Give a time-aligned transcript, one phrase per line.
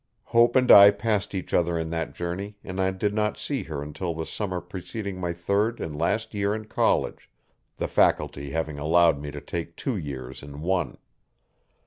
[0.23, 3.83] Hope and I passed each other in that journey and I did not see her
[3.83, 7.29] until the summer preceding my third and last year in college
[7.77, 10.97] the faculty having allowed me to take two years in one.